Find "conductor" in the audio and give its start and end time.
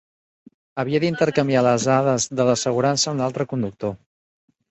3.55-3.95